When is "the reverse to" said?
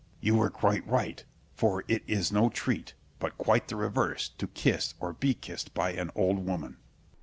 3.67-4.47